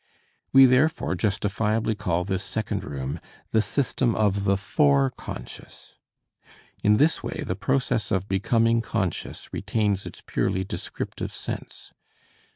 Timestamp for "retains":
9.53-10.07